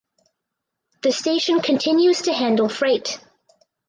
[1.03, 3.19] The station continues to handle freight.